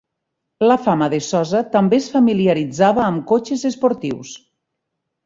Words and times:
La 0.69 0.77
fama 0.85 1.09
de 1.13 1.19
Sosa 1.25 1.61
també 1.75 1.99
el 2.03 2.07
familiaritzava 2.13 3.05
amb 3.09 3.21
cotxes 3.33 3.67
esportius. 3.71 4.33